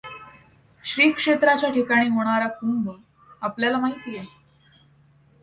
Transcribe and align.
श्री 0.83 1.09
क्षेत्राच्या 1.11 1.69
ठिकाणी 1.69 2.09
होणार 2.09 2.47
कुंभ 2.47 2.89
आपल्ल्याला 3.41 3.77
माहीत 3.77 4.07
आहे. 4.07 4.25